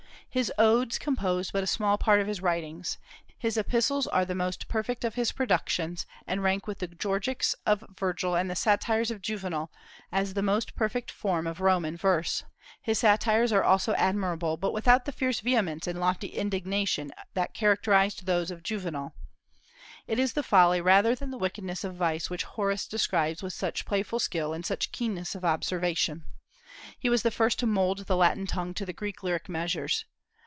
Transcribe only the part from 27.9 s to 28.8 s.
the Latin tongue